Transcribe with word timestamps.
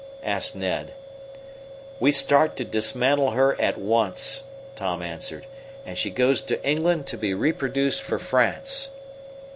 asked 0.23 0.55
Ned. 0.55 0.93
"We 1.99 2.11
start 2.11 2.55
to 2.55 2.65
dismantle 2.65 3.33
her 3.33 3.55
at 3.61 3.77
once," 3.77 4.41
Tom 4.75 5.03
answered, 5.03 5.45
"and 5.85 5.95
she 5.95 6.09
goes 6.09 6.41
to 6.41 6.67
England 6.67 7.05
to 7.05 7.19
be 7.19 7.35
reproduced 7.35 8.01
for 8.01 8.17
France." 8.17 8.89